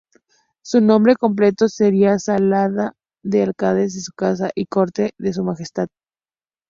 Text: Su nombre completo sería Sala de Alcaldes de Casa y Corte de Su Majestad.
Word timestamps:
Su 0.63 0.81
nombre 0.81 1.15
completo 1.15 1.69
sería 1.69 2.17
Sala 2.17 2.95
de 3.23 3.43
Alcaldes 3.43 3.93
de 3.93 4.01
Casa 4.17 4.49
y 4.55 4.65
Corte 4.65 5.13
de 5.19 5.31
Su 5.31 5.43
Majestad. 5.43 5.89